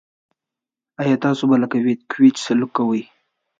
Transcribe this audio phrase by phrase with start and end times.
[1.01, 3.01] آیا تاسو به لکه ویتکیویچ سلوک کوئ.